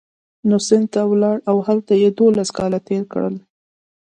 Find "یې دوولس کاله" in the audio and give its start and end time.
2.01-2.79